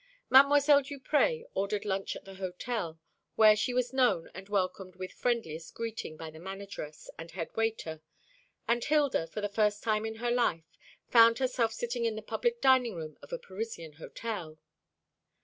[0.31, 0.81] Mdlle.
[0.83, 2.99] Duprez ordered lunch at the hotel,
[3.35, 8.01] where she was known and welcomed with friendliest greeting by manageress and head waiter;
[8.67, 10.65] and Hilda, for the first time in her life,
[11.11, 14.57] found herself sitting in the public dining room of a Parisian hotel.